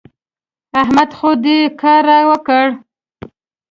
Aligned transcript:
احمد 0.81 1.09
خو 1.17 1.29
دې 1.43 1.57
کار 1.81 2.01
را 2.09 2.19
وکړ. 2.29 2.65